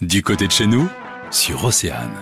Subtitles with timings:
[0.00, 0.88] Du côté de chez nous,
[1.30, 2.14] sur Océane.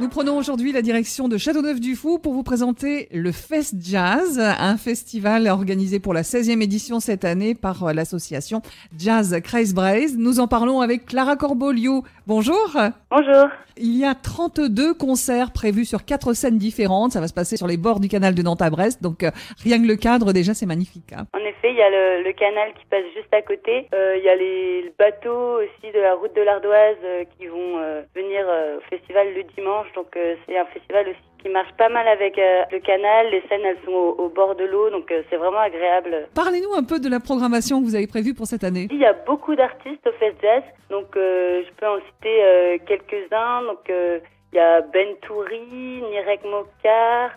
[0.00, 5.46] Nous prenons aujourd'hui la direction de Châteauneuf-du-Fou pour vous présenter le Fest Jazz, un festival
[5.46, 8.62] organisé pour la 16e édition cette année par euh, l'association
[8.98, 10.16] Jazz Kreis Braise.
[10.16, 12.02] Nous en parlons avec Clara Corbolio.
[12.26, 12.76] Bonjour.
[13.10, 13.48] Bonjour.
[13.76, 17.12] Il y a 32 concerts prévus sur quatre scènes différentes.
[17.12, 19.02] Ça va se passer sur les bords du canal de Nantes à Brest.
[19.02, 19.30] Donc euh,
[19.62, 21.12] rien que le cadre déjà c'est magnifique.
[21.12, 21.26] hein.
[21.34, 21.49] Effet, il
[21.80, 23.86] y a le, le canal qui passe juste à côté.
[23.94, 27.78] Euh, il y a les bateaux aussi de la route de l'Ardoise euh, qui vont
[27.78, 29.88] euh, venir euh, au festival le dimanche.
[29.94, 33.30] Donc euh, c'est un festival aussi qui marche pas mal avec euh, le canal.
[33.30, 36.28] Les scènes elles sont au, au bord de l'eau, donc euh, c'est vraiment agréable.
[36.34, 38.88] Parlez-nous un peu de la programmation que vous avez prévue pour cette année.
[38.90, 42.78] Il y a beaucoup d'artistes au Fest Jazz, donc euh, je peux en citer euh,
[42.86, 43.62] quelques-uns.
[43.62, 44.18] Donc euh,
[44.52, 47.30] il y a Ben Touri, Nirek Mokar,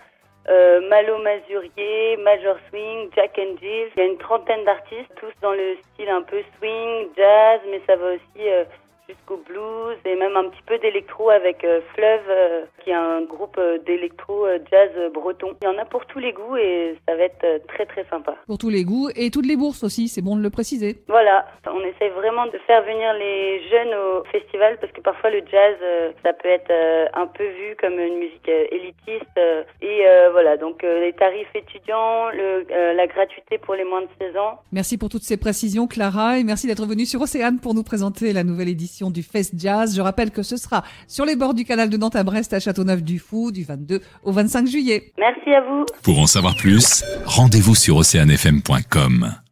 [0.50, 3.90] euh, Malo Mazurier, Major Swing, Jack and Jill.
[3.96, 7.82] Il y a une trentaine d'artistes, tous dans le style un peu swing, jazz, mais
[7.88, 8.66] ça va aussi euh,
[9.08, 13.22] jusqu'au blues et même un petit peu d'électro avec euh, Fleuve, euh, qui est un
[13.24, 15.56] groupe euh, d'électro jazz breton.
[15.62, 18.36] Il y en a pour tous les goûts et ça va être très très sympa.
[18.48, 20.98] Pour tous les goûts et toutes les bourses aussi, c'est bon de le préciser.
[21.08, 25.42] Voilà, on essaie vraiment de faire venir les jeunes au festival parce que parfois le
[25.52, 25.76] jazz,
[26.24, 26.72] ça peut être
[27.14, 29.40] un peu vu comme une musique élitiste.
[29.82, 34.60] et voilà, donc les tarifs étudiants, le, la gratuité pour les moins de 16 ans.
[34.72, 38.34] Merci pour toutes ces précisions, Clara, et merci d'être venue sur Océane pour nous présenter
[38.34, 39.96] la nouvelle édition du Fest Jazz.
[39.96, 42.60] Je rappelle que ce sera sur les bords du canal de Nantes à Brest à
[42.60, 45.14] Châteauneuf-du-Fou du 22 au 25 juillet.
[45.18, 45.86] Merci à vous.
[46.04, 49.43] Pour en savoir plus, rendez-vous sur oceanfm.com.